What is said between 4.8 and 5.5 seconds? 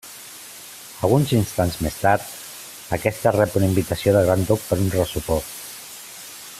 a un ressopó.